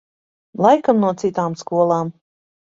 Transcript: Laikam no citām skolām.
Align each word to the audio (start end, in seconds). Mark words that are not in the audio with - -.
Laikam 0.65 1.03
no 1.05 1.13
citām 1.25 1.61
skolām. 1.63 2.13